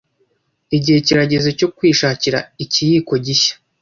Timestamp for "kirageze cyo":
1.05-1.67